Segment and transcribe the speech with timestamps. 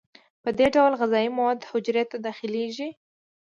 [0.43, 2.89] په دې ډول غذایي مواد حجرې ته داخلیږي.